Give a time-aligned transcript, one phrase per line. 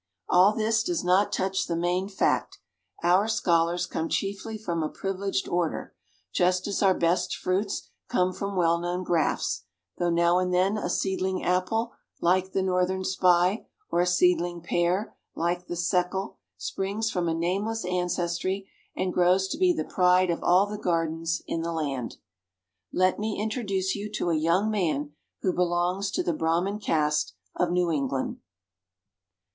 [0.27, 2.57] All this does not touch the main fact:
[3.03, 5.93] our scholars come chiefly from a privileged order,
[6.33, 9.61] just as our best fruits come from well known grafts,
[9.99, 15.15] though now and then a seedling apple, like the Northern Spy, or a seedling pear,
[15.35, 20.41] like the Seckel, springs from a nameless ancestry and grows to be the pride of
[20.43, 22.17] all the gardens in the land.
[22.91, 25.11] Let me introduce you to a young man
[25.43, 28.39] who belongs to the Brahmin caste of New England.